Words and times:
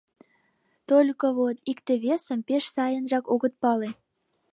Только 0.87 1.25
вот 1.37 1.55
икте-весым 1.71 2.39
пеш 2.47 2.63
сайынжак 2.75 3.25
огыт 3.33 3.53
пале. 3.61 3.89